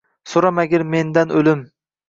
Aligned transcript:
So’ramagil 0.31 0.87
mendan 0.95 1.37
o’lim 1.43 1.65